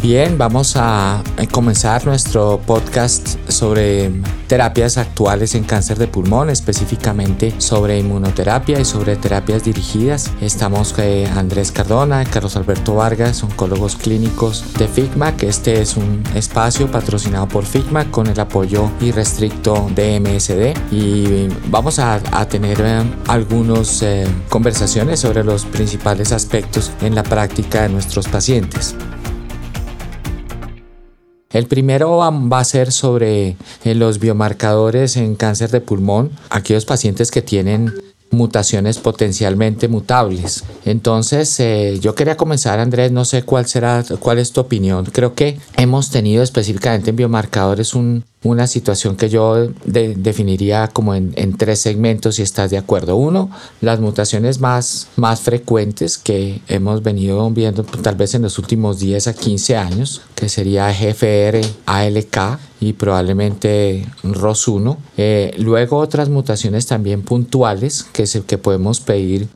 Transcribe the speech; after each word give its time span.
Bien, 0.00 0.38
vamos 0.38 0.74
a 0.76 1.24
comenzar 1.50 2.06
nuestro 2.06 2.60
podcast 2.64 3.36
sobre 3.48 4.12
terapias 4.46 4.96
actuales 4.96 5.56
en 5.56 5.64
cáncer 5.64 5.98
de 5.98 6.06
pulmón, 6.06 6.50
específicamente 6.50 7.52
sobre 7.58 7.98
inmunoterapia 7.98 8.78
y 8.78 8.84
sobre 8.84 9.16
terapias 9.16 9.64
dirigidas. 9.64 10.30
Estamos 10.40 10.92
con 10.92 11.04
Andrés 11.36 11.72
Cardona, 11.72 12.24
Carlos 12.26 12.54
Alberto 12.54 12.94
Vargas, 12.94 13.42
oncólogos 13.42 13.96
clínicos 13.96 14.72
de 14.78 14.86
FIGMA, 14.86 15.36
que 15.36 15.48
este 15.48 15.80
es 15.80 15.96
un 15.96 16.22
espacio 16.32 16.88
patrocinado 16.88 17.48
por 17.48 17.64
FIGMA 17.64 18.12
con 18.12 18.28
el 18.28 18.38
apoyo 18.38 18.90
irrestricto 19.00 19.90
de 19.96 20.20
MSD 20.20 20.94
y 20.94 21.48
vamos 21.70 21.98
a, 21.98 22.20
tener 22.48 22.80
eh, 22.80 23.02
algunas 23.26 24.00
eh, 24.02 24.26
conversaciones 24.48 25.18
sobre 25.18 25.42
los 25.42 25.64
principales 25.64 26.30
aspectos 26.30 26.92
en 27.00 27.16
la 27.16 27.24
práctica 27.24 27.82
de 27.82 27.88
nuestros 27.88 28.28
pacientes. 28.28 28.94
El 31.50 31.66
primero 31.66 32.18
va 32.18 32.58
a 32.58 32.64
ser 32.64 32.92
sobre 32.92 33.56
eh, 33.84 33.94
los 33.94 34.18
biomarcadores 34.18 35.16
en 35.16 35.34
cáncer 35.34 35.70
de 35.70 35.80
pulmón, 35.80 36.30
aquellos 36.50 36.84
pacientes 36.84 37.30
que 37.30 37.40
tienen 37.40 37.94
mutaciones 38.30 38.98
potencialmente 38.98 39.88
mutables. 39.88 40.64
Entonces, 40.84 41.58
eh, 41.60 41.98
yo 42.02 42.14
quería 42.14 42.36
comenzar, 42.36 42.78
Andrés, 42.80 43.12
no 43.12 43.24
sé 43.24 43.44
cuál 43.44 43.66
será, 43.66 44.04
cuál 44.20 44.38
es 44.38 44.52
tu 44.52 44.60
opinión. 44.60 45.06
Creo 45.06 45.34
que 45.34 45.58
hemos 45.78 46.10
tenido 46.10 46.42
específicamente 46.42 47.10
en 47.10 47.16
biomarcadores 47.16 47.94
un, 47.94 48.24
una 48.42 48.66
situación 48.66 49.16
que 49.16 49.28
yo 49.28 49.68
definiría 49.84 50.88
como 50.88 51.14
en, 51.14 51.56
tres 51.56 51.80
segmentos, 51.80 52.36
si 52.36 52.42
estás 52.42 52.70
de 52.70 52.78
acuerdo. 52.78 53.16
Uno, 53.16 53.50
las 53.80 54.00
mutaciones 54.00 54.60
más, 54.60 55.08
más 55.16 55.40
frecuentes 55.40 56.18
que 56.18 56.60
hemos 56.68 57.02
venido 57.02 57.50
viendo 57.50 57.82
tal 57.82 58.14
vez 58.14 58.34
en 58.34 58.42
los 58.42 58.58
últimos 58.58 59.00
10 59.00 59.28
a 59.28 59.34
15 59.34 59.76
años, 59.76 60.22
que 60.34 60.48
sería 60.48 60.92
GFR, 60.92 61.60
ALK 61.86 62.58
y 62.80 62.92
probablemente 62.92 64.06
ROS1. 64.22 64.96
Eh, 65.16 65.54
luego 65.58 65.98
otras 65.98 66.28
mutaciones 66.28 66.86
también 66.86 67.22
puntuales 67.22 68.04
que, 68.12 68.26
se, 68.26 68.42
que 68.42 68.56
podemos 68.56 69.00
pedir 69.00 69.48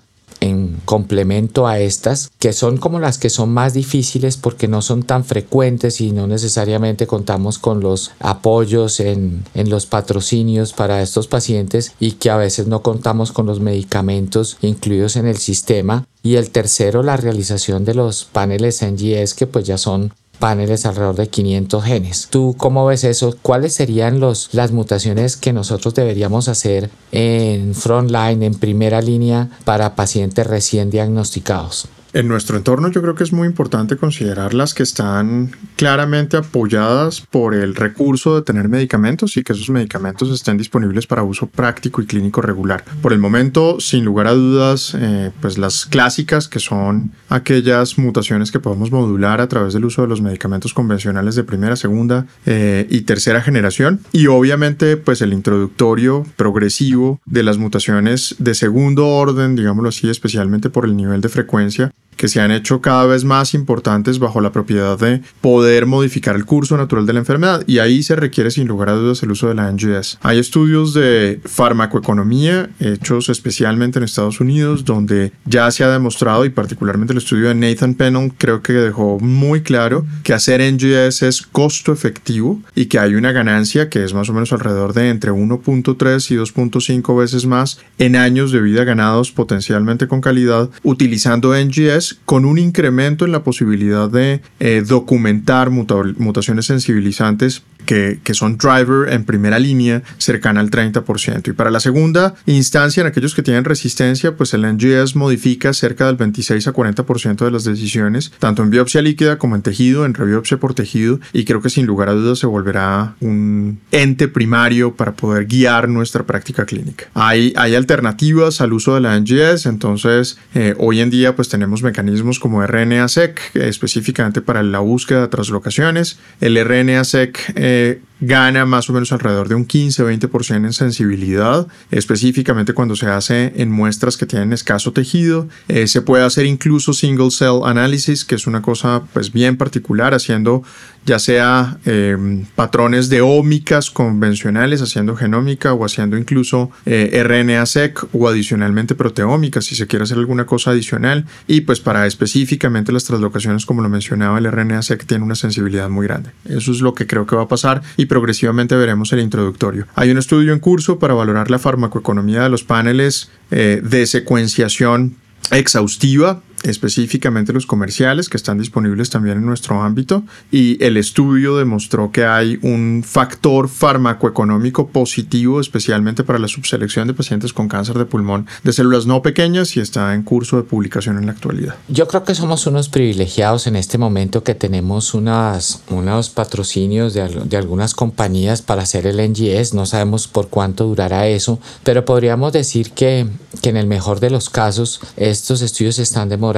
en 0.43 0.81
complemento 0.85 1.69
a 1.69 1.79
estas, 1.79 2.33
que 2.41 2.53
son 2.53 2.77
como 2.77 2.99
las 2.99 3.17
que 3.17 3.31
son 3.31 3.51
más 3.51 3.75
difíciles 3.75 4.37
porque 4.37 4.67
no 4.67 4.83
son 4.83 5.05
tan 5.05 5.25
frecuentes 5.25 6.01
y 6.01 6.11
no 6.11 6.27
necesariamente 6.27 7.07
contamos 7.07 7.61
con 7.61 7.79
los 7.81 8.11
apoyos 8.19 8.99
en, 8.99 9.45
en 9.55 9.71
los 9.71 9.87
patrocinios 9.87 10.73
para 10.73 11.01
estos 11.01 11.29
pacientes 11.29 11.93
y 12.01 12.13
que 12.13 12.29
a 12.31 12.37
veces 12.37 12.67
no 12.67 12.83
contamos 12.83 13.31
con 13.31 13.47
los 13.47 13.61
medicamentos 13.61 14.59
incluidos 14.63 15.15
en 15.15 15.29
el 15.29 15.37
sistema. 15.37 16.07
Y 16.25 16.37
el 16.37 16.51
tercero, 16.51 17.03
la 17.03 17.17
realización 17.17 17.85
de 17.85 17.95
los 17.95 18.25
paneles 18.25 18.83
NGS 18.83 19.35
que 19.35 19.47
pues 19.47 19.65
ya 19.65 19.79
son 19.79 20.13
paneles 20.43 20.87
alrededor 20.87 21.15
de 21.15 21.29
500 21.29 21.85
genes. 21.85 22.27
¿Tú 22.29 22.57
cómo 22.59 22.85
ves 22.85 23.05
eso? 23.05 23.37
¿Cuáles 23.43 23.75
serían 23.75 24.19
los, 24.19 24.49
las 24.51 24.73
mutaciones 24.73 25.37
que 25.37 25.53
nosotros 25.53 25.95
deberíamos 25.95 26.49
hacer 26.49 26.91
en 27.13 27.77
frontline, 27.77 28.43
en 28.43 28.55
primera 28.55 29.01
línea, 29.01 29.51
para 29.65 29.95
pacientes 29.95 30.45
recién 30.45 30.91
diagnosticados? 30.91 31.87
En 32.15 32.29
nuestro 32.29 32.59
entorno 32.59 32.91
yo 32.91 33.01
creo 33.01 33.15
que 33.15 33.25
es 33.25 33.33
muy 33.33 33.49
importante 33.49 33.97
considerar 33.97 34.53
las 34.53 34.75
que 34.75 34.83
están 34.83 35.51
claramente 35.77 36.37
apoyadas 36.37 37.23
por 37.23 37.55
el 37.55 37.75
recurso 37.75 38.35
de 38.35 38.43
tener 38.43 38.69
medicamentos 38.69 39.39
y 39.39 39.43
que 39.43 39.55
esos 39.55 39.71
medicamentos 39.71 40.31
estén 40.31 40.59
disponibles 40.59 41.07
para 41.07 41.23
uso 41.23 41.47
práctico 41.47 42.03
y 42.03 42.07
clínico 42.07 42.43
regular. 42.43 42.85
Por 43.01 43.15
el 43.15 43.19
momento, 43.19 43.81
sin 43.81 44.05
lugar 44.05 44.27
a 44.27 44.33
dudas, 44.33 44.95
eh, 44.95 45.31
pues 45.41 45.57
las 45.57 45.87
clásicas 45.87 46.49
que 46.49 46.61
son 46.61 47.13
aquellas 47.31 47.97
mutaciones 47.97 48.53
que 48.53 48.61
podemos 48.61 48.93
modular 48.93 49.41
a 49.41 49.49
través 49.49 49.73
del 49.73 49.87
uso 49.87 50.03
de 50.03 50.09
los 50.09 50.21
medicamentos 50.21 50.75
convencionales 50.75 51.35
de 51.35 51.45
primera, 51.45 51.77
segunda 51.77 52.27
eh, 52.45 52.87
y 52.91 53.01
tercera 53.03 53.41
generación 53.41 54.01
y 54.13 54.27
obviamente 54.27 54.99
pues 54.99 55.23
el 55.23 55.33
introductorio 55.33 56.27
progresivo 56.37 57.23
de 57.25 57.43
las 57.43 57.57
mutaciones 57.57 58.37
de 58.39 58.55
segundo 58.55 59.09
orden, 59.09 59.57
digámoslo 59.57 59.89
así, 59.89 60.11
especialmente 60.11 60.69
por 60.69 60.85
el 60.85 60.95
nivel 60.95 61.23
de 61.23 61.31
frecuencia 61.31 61.91
que 62.23 62.29
se 62.29 62.41
han 62.41 62.53
hecho 62.53 62.81
cada 62.81 63.05
vez 63.05 63.25
más 63.25 63.53
importantes 63.53 64.21
bajo 64.21 64.41
la 64.41 64.53
propiedad 64.53 64.97
de 64.97 65.23
poder 65.41 65.87
modificar 65.87 66.37
el 66.37 66.45
curso 66.45 66.77
natural 66.77 67.05
de 67.05 67.15
la 67.15 67.19
enfermedad 67.19 67.65
y 67.67 67.81
ahí 67.81 68.05
se 68.05 68.15
requiere 68.15 68.53
sin 68.53 68.69
lugar 68.69 68.91
a 68.91 68.93
dudas 68.93 69.25
el 69.25 69.33
uso 69.33 69.49
de 69.49 69.57
la 69.57 69.73
NGS. 69.73 70.19
Hay 70.23 70.39
estudios 70.39 70.95
de 70.95 71.41
farmacoeconomía 71.45 72.71
hechos 72.79 73.29
especialmente 73.29 73.99
en 73.99 74.05
Estados 74.05 74.39
Unidos 74.41 74.85
donde 74.85 75.33
ya 75.47 75.69
se 75.73 75.83
ha 75.83 75.89
demostrado 75.89 76.45
y 76.45 76.51
particularmente 76.51 77.13
el 77.13 77.19
estudio 77.19 77.49
de 77.49 77.57
Nathan 77.57 77.95
Pennon 77.95 78.31
creo 78.31 78.63
que 78.63 78.75
dejó 78.75 79.19
muy 79.19 79.63
claro 79.63 80.07
que 80.23 80.33
hacer 80.33 80.61
NGS 80.63 81.23
es 81.23 81.43
costo 81.43 81.93
efectivo 81.93 82.63
y 82.77 82.87
que 82.87 83.01
hay 83.01 83.17
una 83.17 83.33
ganancia 83.33 83.89
que 83.89 84.05
es 84.05 84.15
más 84.15 84.29
o 84.29 84.33
menos 84.33 84.53
alrededor 84.53 84.93
de 84.93 85.09
entre 85.09 85.33
1.3 85.33 86.31
y 86.31 86.37
2.5 86.37 87.19
veces 87.19 87.47
más 87.47 87.81
en 87.99 88.15
años 88.15 88.53
de 88.53 88.61
vida 88.61 88.85
ganados 88.85 89.33
potencialmente 89.33 90.07
con 90.07 90.21
calidad 90.21 90.71
utilizando 90.85 91.53
NGS 91.53 92.12
con 92.25 92.45
un 92.45 92.59
incremento 92.59 93.25
en 93.25 93.33
la 93.33 93.43
posibilidad 93.43 94.09
de 94.09 94.41
eh, 94.61 94.83
documentar 94.87 95.71
mutaciones 95.71 96.67
sensibilizantes 96.67 97.63
que, 97.85 98.21
son 98.33 98.57
driver 98.57 99.13
en 99.13 99.25
primera 99.25 99.59
línea 99.59 100.03
cercana 100.17 100.61
al 100.61 100.71
30%. 100.71 101.49
Y 101.49 101.53
para 101.53 101.71
la 101.71 101.81
segunda 101.81 102.35
instancia, 102.47 103.03
en 103.03 103.07
aquellos 103.07 103.35
que 103.35 103.43
tienen 103.43 103.65
resistencia, 103.65 104.37
pues 104.37 104.55
el 104.55 104.63
NGS 104.63 105.17
modifica 105.17 105.75
cerca 105.75 106.07
del 106.07 106.17
26 106.17 106.67
a 106.67 106.73
40% 106.73 107.45
de 107.45 107.51
las 107.51 107.65
decisiones, 107.65 108.33
tanto 108.39 108.63
en 108.63 108.71
biopsia 108.71 109.03
líquida 109.03 109.37
como 109.37 109.55
en 109.55 109.63
tejido, 109.63 110.07
en 110.07 110.15
rebiopsia 110.15 110.57
por 110.57 110.73
tejido, 110.73 111.21
y 111.35 111.45
creo 111.45 111.61
que 111.61 111.69
sin 111.69 111.85
lugar 111.85 112.09
a 112.09 112.13
dudas 112.13 112.39
se 112.39 112.47
volverá 112.47 113.17
un 113.21 113.81
ente 113.91 114.29
primario 114.29 114.97
para 114.97 115.13
poder 115.13 115.47
guiar 115.47 115.89
nuestra 115.89 116.25
práctica 116.25 116.65
clínica. 116.65 117.07
Hay, 117.15 117.53
hay 117.57 117.75
alternativas 117.75 118.61
al 118.61 118.73
uso 118.73 118.95
de 118.95 119.03
la 119.03 119.19
NGS, 119.19 119.67
entonces 119.67 120.39
eh, 120.55 120.75
hoy 120.79 121.01
en 121.01 121.11
día 121.11 121.37
pues 121.37 121.49
tenemos 121.49 121.83
mecanismos 121.83 122.39
como 122.39 122.67
RNA-seq, 122.67 123.39
específicamente 123.55 124.41
para 124.41 124.63
la 124.63 124.79
búsqueda 124.79 125.23
de 125.23 125.29
translocaciones. 125.29 126.19
El 126.41 126.57
RNA-seq 126.57 127.39
eh, 127.55 127.72
eh, 127.73 128.01
gana 128.23 128.65
más 128.65 128.89
o 128.89 128.93
menos 128.93 129.11
alrededor 129.11 129.49
de 129.49 129.57
un 129.57 129.67
15-20% 129.67 130.65
en 130.65 130.73
sensibilidad, 130.73 131.67
específicamente 131.91 132.73
cuando 132.73 132.95
se 132.95 133.07
hace 133.07 133.53
en 133.57 133.71
muestras 133.71 134.17
que 134.17 134.27
tienen 134.27 134.53
escaso 134.53 134.93
tejido. 134.93 135.49
Eh, 135.67 135.89
se 135.89 136.03
puede 136.03 136.25
hacer 136.25 136.47
incluso 136.47 136.93
single 136.93 137.33
cell 137.33 137.63
analysis, 137.65 138.25
que 138.25 138.37
es 138.37 138.47
una 138.47 138.63
cosa 138.63 139.03
pues 139.13 139.33
bien 139.33 139.57
particular, 139.57 140.15
haciendo 140.15 140.63
ya 141.05 141.19
sea 141.19 141.79
eh, 141.85 142.45
patrones 142.55 143.09
de 143.09 143.23
ómicas 143.23 143.91
convencionales, 143.91 144.83
haciendo 144.83 145.17
genómica 145.17 145.73
o 145.73 145.85
haciendo 145.85 146.17
incluso 146.17 146.71
eh, 146.87 147.23
RNA-seq 147.25 148.05
o 148.13 148.29
adicionalmente 148.29 148.95
proteómicas, 148.95 149.65
si 149.65 149.75
se 149.75 149.89
quiere 149.89 150.05
hacer 150.05 150.19
alguna 150.19 150.47
cosa 150.47 150.71
adicional. 150.71 151.27
Y 151.49 151.63
pues 151.63 151.81
para 151.81 152.07
específicamente 152.07 152.93
las 152.93 153.05
translocaciones, 153.05 153.67
como 153.67 153.83
lo 153.83 153.89
mencionaba, 153.89 154.39
el 154.39 154.47
RNA-seq 154.47 155.05
tiene 155.05 155.25
una 155.25 155.35
sensibilidad 155.35 155.89
muy 155.89 156.07
grande. 156.07 156.31
Eso 156.45 156.71
es 156.71 156.81
lo 156.81 156.95
que 156.95 157.09
creo 157.09 157.27
que 157.27 157.35
va 157.35 157.43
a 157.43 157.49
pasar 157.49 157.83
y 157.97 158.07
progresivamente 158.13 158.77
veremos 158.77 159.11
el 159.15 159.21
introductorio. 159.21 159.87
Hay 159.95 160.11
un 160.11 160.19
estudio 160.19 160.53
en 160.53 160.59
curso 160.59 160.99
para 160.99 161.15
valorar 161.15 161.51
la 161.51 161.59
farmacoeconomía 161.59 162.43
de 162.43 162.51
los 162.51 162.63
paneles 162.63 163.31
eh, 163.51 163.81
de 163.83 164.05
secuenciación 164.05 165.17
exhaustiva 165.51 166.43
específicamente 166.63 167.53
los 167.53 167.67
comerciales 167.67 168.29
que 168.29 168.37
están 168.37 168.59
disponibles 168.59 169.11
también 169.11 169.39
en 169.39 169.47
nuestro 169.47 169.83
ámbito 169.83 170.23
y 170.51 170.83
el 170.85 170.97
estudio 170.97 171.57
demostró 171.57 172.11
que 172.13 172.25
hay 172.25 172.59
un 172.63 173.03
factor 173.05 173.69
farmacoeconómico 173.69 174.89
positivo 174.89 175.61
especialmente 175.61 176.25
para 176.25 176.39
la 176.39 176.49
subselección 176.49 177.09
de 177.09 177.15
pacientes 177.15 177.53
con 177.53 177.69
cáncer 177.69 177.99
de 177.99 178.05
pulmón 178.05 178.47
de 178.63 178.73
células 178.73 179.07
no 179.07 179.23
pequeñas 179.23 179.77
y 179.77 179.81
está 179.81 180.15
en 180.15 180.23
curso 180.23 180.57
de 180.57 180.63
publicación 180.63 181.19
en 181.19 181.27
la 181.27 181.33
actualidad. 181.33 181.75
Yo 181.89 182.07
creo 182.07 182.25
que 182.25 182.35
somos 182.35 182.67
unos 182.67 182.89
privilegiados 182.89 183.67
en 183.67 183.77
este 183.77 183.99
momento 183.99 184.45
que 184.45 184.55
tenemos 184.55 185.15
unas, 185.15 185.83
unos 185.89 186.31
patrocinios 186.31 187.15
de, 187.15 187.29
de 187.29 187.57
algunas 187.57 187.95
compañías 187.95 188.63
para 188.63 188.83
hacer 188.83 189.07
el 189.07 189.21
NGS, 189.31 189.75
no 189.75 189.87
sabemos 189.87 190.29
por 190.29 190.49
cuánto 190.49 190.85
durará 190.85 191.27
eso, 191.27 191.59
pero 191.83 192.05
podríamos 192.05 192.53
decir 192.53 192.93
que, 192.93 193.27
que 193.61 193.71
en 193.71 193.77
el 193.77 193.87
mejor 193.87 194.21
de 194.21 194.31
los 194.31 194.51
casos 194.51 195.01
estos 195.17 195.63
estudios 195.63 195.99
están 195.99 196.29
demorando 196.29 196.52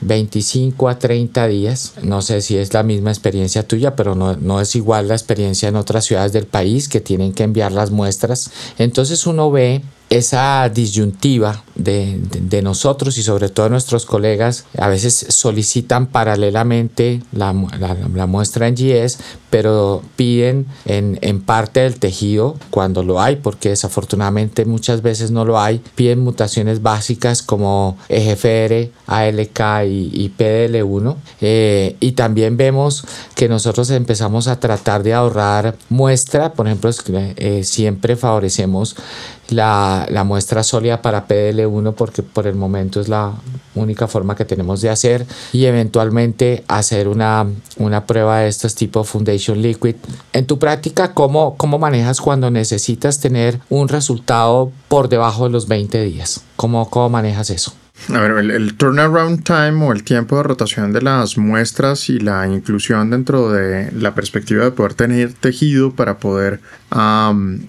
25 0.00 0.88
a 0.88 0.98
30 0.98 1.46
días. 1.48 1.94
No 2.02 2.22
sé 2.22 2.40
si 2.40 2.56
es 2.56 2.72
la 2.74 2.82
misma 2.82 3.10
experiencia 3.10 3.66
tuya, 3.66 3.96
pero 3.96 4.14
no, 4.14 4.36
no 4.36 4.60
es 4.60 4.74
igual 4.76 5.08
la 5.08 5.14
experiencia 5.14 5.68
en 5.68 5.76
otras 5.76 6.04
ciudades 6.04 6.32
del 6.32 6.46
país 6.46 6.88
que 6.88 7.00
tienen 7.00 7.32
que 7.32 7.44
enviar 7.44 7.72
las 7.72 7.90
muestras. 7.90 8.50
Entonces 8.78 9.26
uno 9.26 9.50
ve 9.50 9.82
esa 10.10 10.68
disyuntiva 10.68 11.62
de, 11.78 12.18
de, 12.20 12.62
nosotros 12.62 13.16
y 13.18 13.22
sobre 13.22 13.48
todo 13.48 13.68
nuestros 13.68 14.04
colegas 14.04 14.66
a 14.76 14.88
veces 14.88 15.26
solicitan 15.28 16.08
paralelamente 16.08 17.22
la, 17.32 17.54
la, 18.14 18.26
muestra 18.26 18.66
en 18.66 18.74
GS, 18.74 19.18
pero 19.48 20.02
piden 20.16 20.66
en, 20.84 21.18
en, 21.22 21.40
parte 21.40 21.80
del 21.80 21.98
tejido 21.98 22.56
cuando 22.70 23.02
lo 23.02 23.20
hay, 23.20 23.36
porque 23.36 23.70
desafortunadamente 23.70 24.64
muchas 24.64 25.02
veces 25.02 25.30
no 25.30 25.44
lo 25.44 25.60
hay, 25.60 25.80
piden 25.94 26.18
mutaciones 26.18 26.82
básicas 26.82 27.42
como 27.42 27.96
EGFR, 28.08 28.90
ALK 29.06 29.60
y, 29.86 30.10
y 30.12 30.34
PDL1. 30.36 31.16
Eh, 31.40 31.96
y 32.00 32.12
también 32.12 32.56
vemos 32.56 33.04
que 33.34 33.48
nosotros 33.48 33.90
empezamos 33.90 34.48
a 34.48 34.58
tratar 34.58 35.02
de 35.04 35.14
ahorrar 35.14 35.76
muestra, 35.88 36.52
por 36.52 36.66
ejemplo, 36.66 36.90
eh, 37.08 37.62
siempre 37.64 38.16
favorecemos 38.16 38.96
la, 39.48 40.06
la, 40.10 40.24
muestra 40.24 40.62
sólida 40.62 41.00
para 41.00 41.26
PDL1 41.26 41.67
porque 41.94 42.22
por 42.22 42.46
el 42.46 42.54
momento 42.54 43.00
es 43.00 43.08
la 43.08 43.32
única 43.74 44.08
forma 44.08 44.34
que 44.34 44.44
tenemos 44.44 44.80
de 44.80 44.90
hacer 44.90 45.26
y 45.52 45.64
eventualmente 45.64 46.64
hacer 46.68 47.08
una, 47.08 47.46
una 47.76 48.06
prueba 48.06 48.40
de 48.40 48.48
estos 48.48 48.74
tipo 48.74 49.04
Foundation 49.04 49.60
Liquid. 49.60 49.96
En 50.32 50.46
tu 50.46 50.58
práctica, 50.58 51.14
¿cómo, 51.14 51.56
¿cómo 51.56 51.78
manejas 51.78 52.20
cuando 52.20 52.50
necesitas 52.50 53.20
tener 53.20 53.60
un 53.68 53.88
resultado 53.88 54.70
por 54.88 55.08
debajo 55.08 55.44
de 55.44 55.50
los 55.50 55.68
20 55.68 56.02
días? 56.04 56.42
¿Cómo, 56.56 56.88
cómo 56.90 57.08
manejas 57.08 57.50
eso? 57.50 57.72
A 58.08 58.20
ver, 58.20 58.50
el, 58.50 58.74
turnaround 58.74 59.44
time 59.44 59.84
o 59.84 59.92
el 59.92 60.02
tiempo 60.02 60.36
de 60.36 60.42
rotación 60.42 60.92
de 60.92 61.02
las 61.02 61.36
muestras 61.36 62.08
y 62.08 62.18
la 62.18 62.46
inclusión 62.46 63.10
dentro 63.10 63.50
de 63.50 63.92
la 63.92 64.14
perspectiva 64.14 64.64
de 64.64 64.70
poder 64.70 64.94
tener 64.94 65.34
tejido 65.34 65.92
para 65.92 66.18
poder 66.18 66.60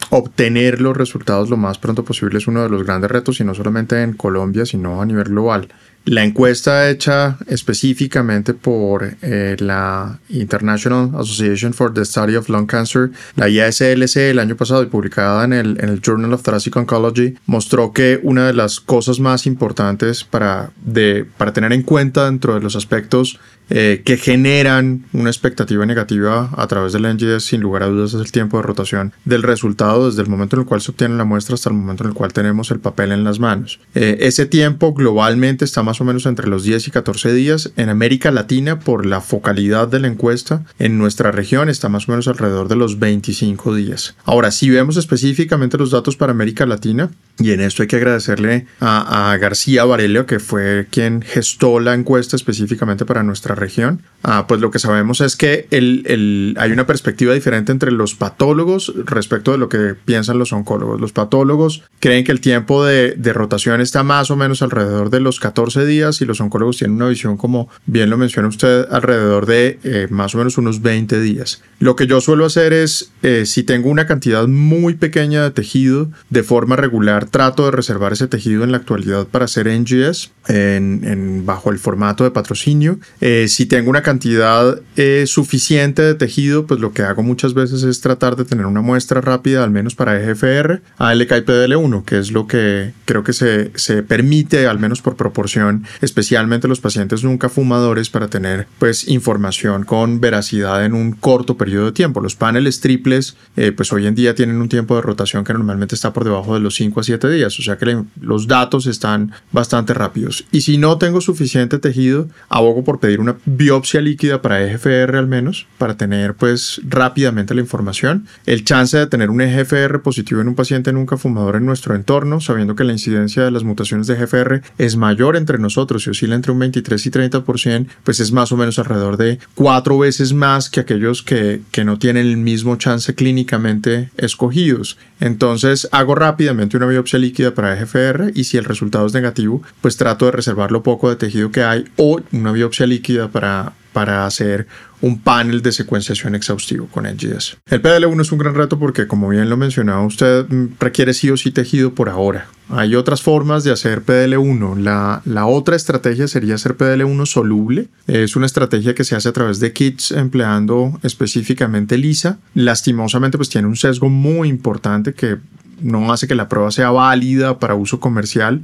obtener 0.10 0.80
los 0.80 0.96
resultados 0.96 1.50
lo 1.50 1.58
más 1.58 1.78
pronto 1.78 2.06
posible 2.06 2.38
es 2.38 2.48
uno 2.48 2.64
de 2.64 2.70
los 2.70 2.84
grandes 2.84 3.12
retos 3.12 3.42
y 3.42 3.44
no 3.44 3.54
solamente 3.54 4.02
en 4.02 4.14
Colombia, 4.14 4.66
sino 4.66 5.02
a 5.02 5.06
nivel 5.06 5.26
global. 5.26 5.68
La 6.10 6.24
encuesta 6.24 6.90
hecha 6.90 7.38
específicamente 7.46 8.56
por 8.56 9.16
eh, 9.22 9.56
la 9.60 10.18
International 10.30 11.12
Association 11.14 11.72
for 11.72 11.94
the 11.94 12.04
Study 12.04 12.36
of 12.36 12.50
Lung 12.50 12.66
Cancer, 12.66 13.12
la 13.36 13.48
IASLC, 13.48 14.18
el 14.18 14.40
año 14.40 14.56
pasado 14.56 14.82
y 14.82 14.88
publicada 14.88 15.46
en 15.46 15.54
el, 15.54 15.80
en 15.80 15.90
el 15.90 16.02
Journal 16.02 16.34
of 16.34 16.42
Thoracic 16.42 16.76
Oncology, 16.78 17.36
mostró 17.46 17.94
que 17.94 18.20
una 18.24 18.48
de 18.48 18.54
las 18.54 18.80
cosas 18.80 19.20
más 19.20 19.46
importantes 19.46 20.24
para, 20.24 20.72
de, 20.84 21.28
para 21.38 21.54
tener 21.54 21.74
en 21.74 21.84
cuenta 21.84 22.26
dentro 22.26 22.56
de 22.56 22.62
los 22.62 22.76
aspectos 22.76 23.40
eh, 23.70 24.02
que 24.04 24.18
generan 24.18 25.06
una 25.14 25.30
expectativa 25.30 25.86
negativa 25.86 26.50
a 26.56 26.68
través 26.68 26.94
del 26.94 27.04
NGS, 27.04 27.44
sin 27.44 27.62
lugar 27.62 27.84
a 27.84 27.88
dudas, 27.88 28.14
es 28.14 28.22
el 28.22 28.32
tiempo 28.32 28.58
de 28.58 28.64
rotación 28.64 29.14
del 29.26 29.44
resultado 29.44 30.08
desde 30.08 30.22
el 30.22 30.30
momento 30.30 30.56
en 30.56 30.62
el 30.62 30.68
cual 30.68 30.82
se 30.82 30.92
obtiene 30.92 31.16
la 31.16 31.26
muestra 31.26 31.56
hasta 31.56 31.70
el 31.70 31.76
momento 31.76 32.04
en 32.04 32.10
el 32.10 32.16
cual 32.16 32.34
tenemos 32.34 32.72
el 32.72 32.80
papel 32.80 33.12
en 33.12 33.24
las 33.24 33.40
manos. 33.40 33.80
Eh, 33.96 34.18
ese 34.22 34.46
tiempo 34.46 34.94
globalmente 34.94 35.66
está 35.66 35.84
más 35.84 36.02
o 36.02 36.04
menos 36.04 36.26
entre 36.26 36.48
los 36.48 36.64
10 36.64 36.88
y 36.88 36.92
14 36.92 37.34
días. 37.34 37.72
En 37.76 37.90
América 37.90 38.32
Latina, 38.32 38.80
por 38.80 39.06
la 39.06 39.22
focalidad 39.22 39.88
de 39.88 40.00
la 40.00 40.08
encuesta, 40.08 40.64
en 40.80 40.98
nuestra 40.98 41.32
región 41.32 41.70
está 41.70 41.90
más 41.90 42.08
o 42.08 42.12
menos 42.12 42.28
alrededor 42.28 42.68
de 42.68 42.76
los 42.76 43.00
25 43.00 43.76
días. 43.76 44.16
Ahora, 44.26 44.52
si 44.52 44.70
vemos 44.70 44.98
específicamente 44.98 45.78
los 45.78 45.92
datos 45.92 46.16
para 46.16 46.32
América 46.32 46.66
Latina, 46.66 47.12
y 47.38 47.52
en 47.52 47.62
esto 47.62 47.84
hay 47.84 47.88
que 47.88 47.96
agradecerle 47.96 48.66
a, 48.80 49.32
a 49.32 49.38
García 49.38 49.86
Varelio, 49.86 50.26
que 50.26 50.40
fue 50.40 50.88
quien 50.90 51.22
gestó 51.22 51.80
la 51.80 51.94
encuesta 51.94 52.36
específicamente 52.36 53.06
para 53.06 53.24
nuestra 53.24 53.56
región, 53.60 54.02
ah, 54.24 54.46
pues 54.48 54.62
lo 54.62 54.72
que 54.72 54.80
sabemos 54.80 55.22
es 55.22 55.36
que 55.36 55.68
el, 55.72 56.04
el, 56.06 56.56
hay 56.60 56.72
una 56.72 56.88
perspectiva 56.88 57.34
diferente 57.34 57.72
entre 57.72 57.92
los 57.92 58.16
patólogos 58.16 58.94
respecto 59.06 59.52
de 59.52 59.58
lo 59.58 59.70
que 59.70 59.96
piensan 60.06 60.40
los 60.40 60.54
oncólogos. 60.54 61.00
Los 61.00 61.12
patólogos 61.12 61.84
creen 62.00 62.24
que 62.24 62.32
el 62.32 62.42
tiempo 62.42 62.86
de, 62.86 63.14
de 63.16 63.34
rotación 63.34 63.82
está 63.82 64.04
más 64.04 64.32
o 64.32 64.36
menos 64.36 64.62
alrededor 64.62 65.10
de 65.10 65.20
los 65.20 65.40
14 65.40 65.86
días 65.86 66.22
y 66.22 66.26
los 66.26 66.42
oncólogos 66.42 66.78
tienen 66.78 66.96
una 66.96 67.08
visión, 67.08 67.38
como 67.38 67.70
bien 67.86 68.10
lo 68.10 68.18
menciona 68.18 68.48
usted, 68.48 68.88
alrededor 68.92 69.46
de 69.46 69.80
eh, 69.84 70.08
más 70.10 70.36
o 70.36 70.38
menos 70.38 70.58
unos 70.58 70.82
20 70.82 71.20
días. 71.22 71.62
Lo 71.80 71.96
que 71.96 72.08
yo 72.08 72.22
suelo 72.22 72.46
hacer 72.46 72.74
es, 72.74 73.12
eh, 73.24 73.46
si 73.46 73.64
tengo 73.64 73.90
una 73.90 74.08
cantidad 74.08 74.48
muy 74.48 74.96
pequeña 74.96 75.44
de 75.44 75.52
tejido, 75.52 76.10
de 76.30 76.44
forma 76.44 76.76
regular 76.76 77.26
trato 77.26 77.66
de 77.66 77.72
reservar 77.72 78.14
ese 78.14 78.28
tejido 78.28 78.64
en 78.64 78.72
la 78.72 78.78
actualidad 78.78 79.28
para 79.28 79.46
hacer 79.46 79.68
NGS 79.68 80.32
en, 80.48 81.46
bajo 81.46 81.72
el 81.72 81.80
formato 81.80 82.24
de 82.24 82.32
patrocinio. 82.32 83.00
Eh, 83.22 83.48
si 83.50 83.66
tengo 83.66 83.90
una 83.90 84.02
cantidad 84.02 84.80
eh, 84.96 85.26
suficiente 85.28 86.02
de 86.02 86.16
tejido, 86.16 86.66
pues 86.66 86.80
lo 86.80 86.94
que 86.94 87.04
hago 87.04 87.24
muchas 87.24 87.54
veces 87.54 87.84
es 87.84 88.02
tratar 88.02 88.36
de 88.36 88.46
tener 88.46 88.66
una 88.66 88.82
muestra 88.82 89.22
rápida, 89.22 89.64
al 89.64 89.72
menos 89.72 89.96
para 89.96 90.22
EGFR, 90.22 90.82
ALK 90.98 91.32
y 91.32 91.42
PDL1, 91.42 92.06
que 92.06 92.20
es 92.20 92.32
lo 92.32 92.48
que 92.48 92.94
creo 93.06 93.24
que 93.24 93.34
se, 93.34 94.04
permite, 94.04 94.68
al 94.68 94.80
menos 94.80 95.02
por 95.02 95.16
proporción, 95.16 95.86
especialmente 96.02 96.68
los 96.68 96.80
pacientes 96.80 97.24
nunca 97.24 97.50
fumadores, 97.50 98.10
para 98.10 98.28
tener 98.28 98.68
pues 98.78 99.08
información 99.08 99.84
con 99.84 100.22
veracidad 100.22 100.86
en 100.86 100.94
un 100.94 101.12
corto 101.12 101.58
periodo 101.58 101.88
de 101.88 101.92
tiempo. 101.92 102.22
Los 102.22 102.36
paneles 102.36 102.80
triples, 102.80 103.36
eh, 103.58 103.72
pues 103.72 103.92
hoy 103.92 104.08
en 104.08 104.16
día 104.16 104.36
tienen 104.36 104.62
un 104.62 104.70
tiempo 104.70 104.96
de 104.96 105.02
rotación 105.02 105.44
que 105.44 105.54
normalmente 105.54 105.96
está 105.96 106.14
por 106.14 106.24
debajo 106.24 106.54
de 106.54 106.60
los 106.60 106.76
5 106.76 107.00
a 107.00 107.04
7 107.04 107.30
días, 107.30 107.58
o 107.60 107.64
sea 107.64 107.78
que 107.78 108.04
los 108.22 108.48
datos 108.48 108.86
están 108.86 109.32
bastante 109.52 109.94
rápidos. 109.94 110.46
Y 110.52 110.62
si 110.62 110.78
no 110.78 110.98
tengo 110.98 111.22
suficiente 111.22 111.80
tejido, 111.80 112.28
abogo 112.50 112.84
por 112.84 113.00
pedir 113.00 113.20
una 113.20 113.38
biopsia 113.46 114.02
líquida 114.02 114.42
para 114.42 114.64
EGFR 114.64 115.16
al 115.16 115.28
menos, 115.28 115.68
para 115.78 115.98
tener 115.98 116.36
pues 116.36 116.82
rápidamente 116.88 117.54
la 117.54 117.62
información. 117.62 118.28
El 118.46 118.64
chance 118.64 118.98
de 118.98 119.08
tener 119.08 119.30
un 119.30 119.42
EGFR 119.42 120.02
positivo 120.02 120.42
en 120.42 120.48
un 120.48 120.56
paciente 120.56 120.94
nunca 120.94 121.18
fumador 121.18 121.56
en 121.56 121.66
nuestro 121.66 121.96
entorno, 121.96 122.42
sabiendo 122.42 122.76
que 122.76 122.84
la 122.84 122.94
incidencia 122.94 123.44
de 123.44 123.52
las 123.52 123.64
mutaciones 123.64 124.08
de 124.08 124.16
EGFR 124.16 124.62
es 124.78 124.96
mayor 124.96 125.36
entre 125.36 125.58
nosotros 125.58 126.06
y 126.06 126.10
oscila 126.10 126.36
entre 126.36 126.52
un 126.52 126.60
23 126.60 127.06
y 127.06 127.12
30%, 127.12 127.88
pues 128.04 128.20
es 128.20 128.32
más 128.32 128.52
o 128.52 128.58
menos 128.58 128.80
alrededor 128.80 129.18
de 129.18 129.40
cuatro 129.56 129.98
veces 129.98 130.34
más 130.34 130.70
que 130.70 130.80
aquellos 130.80 131.24
que, 131.24 131.62
que 131.72 131.86
no 131.86 132.00
tienen 132.00 132.28
el 132.28 132.38
mismo 132.38 132.76
chance 132.76 133.14
clínicamente 133.16 134.10
escogidos. 134.18 134.98
Entonces 135.20 135.88
hago 135.92 136.16
rápidamente 136.16 136.78
una 136.78 136.86
biopsia 136.86 137.20
líquida 137.20 137.54
para 137.54 137.78
EGFR 137.78 138.32
y 138.36 138.46
si 138.46 138.58
el 138.58 138.66
resultado 138.66 139.06
es 139.06 139.14
negativo, 139.14 139.62
pues 139.82 139.98
trato 139.98 140.26
de 140.26 140.32
reservar 140.32 140.72
lo 140.72 140.84
poco 140.84 141.10
de 141.10 141.16
tejido 141.16 141.52
que 141.52 141.64
hay 141.64 141.86
o 141.98 142.22
una 142.32 142.52
biopsia 142.52 142.86
líquida 142.86 143.29
para, 143.30 143.74
para 143.94 144.26
hacer 144.26 144.68
un 145.02 145.20
panel 145.20 145.62
de 145.62 145.72
secuenciación 145.72 146.36
exhaustivo 146.36 146.88
con 146.88 147.06
NGS. 147.06 147.58
El 147.68 147.82
PDL1 147.82 148.22
es 148.22 148.32
un 148.32 148.40
gran 148.40 148.56
reto 148.56 148.78
porque, 148.78 149.08
como 149.08 149.30
bien 149.30 149.50
lo 149.50 149.58
mencionaba 149.58 150.06
usted, 150.06 150.46
requiere 150.80 151.14
sí 151.14 151.30
o 151.30 151.38
sí 151.38 151.52
tejido 151.52 151.94
por 151.94 152.10
ahora. 152.10 152.48
Hay 152.70 152.96
otras 152.96 153.22
formas 153.22 153.64
de 153.64 153.72
hacer 153.72 154.04
PDL1. 154.04 154.78
La, 154.80 155.22
la 155.26 155.46
otra 155.46 155.76
estrategia 155.76 156.28
sería 156.28 156.56
hacer 156.56 156.78
PDL1 156.78 157.26
soluble. 157.26 157.88
Es 158.08 158.36
una 158.36 158.46
estrategia 158.46 158.94
que 158.94 159.04
se 159.04 159.16
hace 159.16 159.30
a 159.30 159.34
través 159.34 159.60
de 159.60 159.74
kits 159.74 160.12
empleando 160.12 161.00
específicamente 161.04 161.98
LISA. 161.98 162.40
Lastimosamente, 162.54 163.38
pues 163.38 163.50
tiene 163.50 163.68
un 163.68 163.76
sesgo 163.76 164.10
muy 164.10 164.50
importante 164.50 165.14
que 165.14 165.38
no 165.82 166.12
hace 166.12 166.28
que 166.28 166.36
la 166.36 166.50
prueba 166.50 166.72
sea 166.72 166.92
válida 166.92 167.58
para 167.58 167.76
uso 167.76 168.00
comercial 168.00 168.62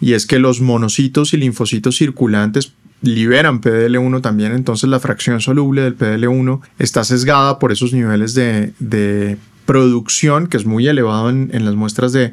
y 0.00 0.14
es 0.14 0.26
que 0.26 0.38
los 0.38 0.60
monocitos 0.60 1.34
y 1.34 1.36
linfocitos 1.36 1.96
circulantes 1.96 2.72
liberan 3.02 3.60
PDL1 3.60 4.20
también, 4.20 4.52
entonces 4.52 4.88
la 4.88 5.00
fracción 5.00 5.40
soluble 5.40 5.82
del 5.82 5.96
PDL1 5.96 6.60
está 6.78 7.04
sesgada 7.04 7.58
por 7.58 7.72
esos 7.72 7.92
niveles 7.92 8.34
de, 8.34 9.38
producción 9.66 10.48
que 10.48 10.56
es 10.56 10.66
muy 10.66 10.88
elevado 10.88 11.30
en, 11.30 11.64
las 11.64 11.74
muestras 11.76 12.12
de 12.12 12.32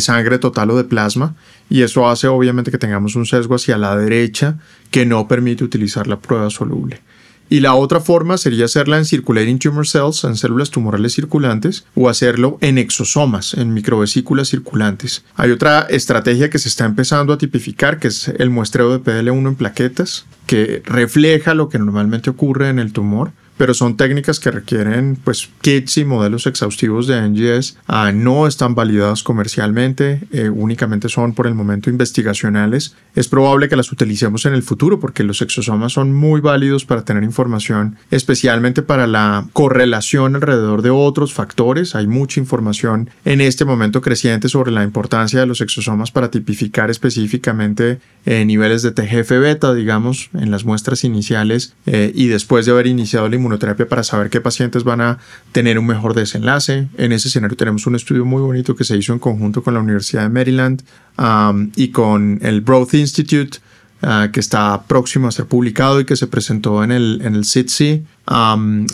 sangre 0.00 0.38
total 0.38 0.70
o 0.70 0.76
de 0.76 0.84
plasma 0.84 1.34
y 1.68 1.82
eso 1.82 2.08
hace 2.08 2.28
obviamente 2.28 2.70
que 2.70 2.78
tengamos 2.78 3.14
un 3.14 3.24
sesgo 3.24 3.54
hacia 3.54 3.78
la 3.78 3.96
derecha 3.96 4.58
que 4.90 5.06
no 5.06 5.26
permite 5.26 5.64
utilizar 5.64 6.06
la 6.06 6.18
prueba 6.18 6.50
soluble. 6.50 7.00
Y 7.52 7.60
la 7.60 7.74
otra 7.74 8.00
forma 8.00 8.38
sería 8.38 8.64
hacerla 8.64 8.96
en 8.96 9.04
circulating 9.04 9.58
tumor 9.58 9.86
cells, 9.86 10.24
en 10.24 10.36
células 10.36 10.70
tumorales 10.70 11.12
circulantes, 11.12 11.84
o 11.94 12.08
hacerlo 12.08 12.56
en 12.62 12.78
exosomas, 12.78 13.52
en 13.52 13.74
microvesículas 13.74 14.48
circulantes. 14.48 15.22
Hay 15.34 15.50
otra 15.50 15.82
estrategia 15.82 16.48
que 16.48 16.58
se 16.58 16.70
está 16.70 16.86
empezando 16.86 17.30
a 17.30 17.36
tipificar, 17.36 17.98
que 17.98 18.08
es 18.08 18.28
el 18.28 18.48
muestreo 18.48 18.90
de 18.90 19.04
PDL1 19.04 19.48
en 19.48 19.54
plaquetas, 19.56 20.24
que 20.46 20.80
refleja 20.86 21.52
lo 21.52 21.68
que 21.68 21.78
normalmente 21.78 22.30
ocurre 22.30 22.70
en 22.70 22.78
el 22.78 22.94
tumor 22.94 23.32
pero 23.56 23.74
son 23.74 23.96
técnicas 23.96 24.40
que 24.40 24.50
requieren 24.50 25.18
pues 25.22 25.48
kits 25.60 25.98
y 25.98 26.04
modelos 26.04 26.46
exhaustivos 26.46 27.06
de 27.06 27.20
NGS, 27.20 27.78
ah, 27.86 28.12
no 28.12 28.46
están 28.46 28.74
validadas 28.74 29.22
comercialmente, 29.22 30.20
eh, 30.32 30.48
únicamente 30.48 31.08
son 31.08 31.34
por 31.34 31.46
el 31.46 31.54
momento 31.54 31.90
investigacionales. 31.90 32.94
Es 33.14 33.28
probable 33.28 33.68
que 33.68 33.76
las 33.76 33.92
utilicemos 33.92 34.46
en 34.46 34.54
el 34.54 34.62
futuro 34.62 35.00
porque 35.00 35.24
los 35.24 35.42
exosomas 35.42 35.92
son 35.92 36.12
muy 36.12 36.40
válidos 36.40 36.84
para 36.84 37.04
tener 37.04 37.22
información, 37.22 37.96
especialmente 38.10 38.82
para 38.82 39.06
la 39.06 39.46
correlación 39.52 40.34
alrededor 40.34 40.82
de 40.82 40.90
otros 40.90 41.32
factores. 41.32 41.94
Hay 41.94 42.06
mucha 42.06 42.40
información 42.40 43.10
en 43.24 43.40
este 43.40 43.64
momento 43.64 44.00
creciente 44.00 44.48
sobre 44.48 44.72
la 44.72 44.82
importancia 44.82 45.40
de 45.40 45.46
los 45.46 45.60
exosomas 45.60 46.10
para 46.10 46.30
tipificar 46.30 46.90
específicamente 46.90 48.00
eh, 48.24 48.44
niveles 48.44 48.82
de 48.82 48.92
TGF 48.92 49.30
beta, 49.30 49.74
digamos, 49.74 50.30
en 50.34 50.50
las 50.50 50.64
muestras 50.64 51.04
iniciales 51.04 51.74
eh, 51.86 52.12
y 52.14 52.28
después 52.28 52.66
de 52.66 52.72
haber 52.72 52.86
iniciado 52.86 53.28
la 53.28 53.36
inmunoterapia 53.42 53.88
para 53.88 54.02
saber 54.02 54.30
qué 54.30 54.40
pacientes 54.40 54.84
van 54.84 55.00
a 55.00 55.18
tener 55.52 55.78
un 55.78 55.86
mejor 55.86 56.14
desenlace. 56.14 56.88
En 56.96 57.12
ese 57.12 57.28
escenario 57.28 57.56
tenemos 57.56 57.86
un 57.86 57.96
estudio 57.96 58.24
muy 58.24 58.40
bonito 58.40 58.76
que 58.76 58.84
se 58.84 58.96
hizo 58.96 59.12
en 59.12 59.18
conjunto 59.18 59.62
con 59.62 59.74
la 59.74 59.80
Universidad 59.80 60.22
de 60.22 60.28
Maryland 60.28 60.82
y 61.76 61.88
con 61.88 62.38
el 62.42 62.60
Broad 62.60 62.92
Institute 62.94 63.58
Ah, 64.04 64.30
que 64.32 64.40
está 64.40 64.82
próximo 64.88 65.28
a 65.28 65.30
ser 65.30 65.46
publicado 65.46 66.00
y 66.00 66.04
que 66.04 66.16
se 66.16 66.26
presentó 66.26 66.82
en 66.82 66.90
el, 66.90 67.20
en 67.22 67.36
el 67.36 67.44
SITC 67.44 68.02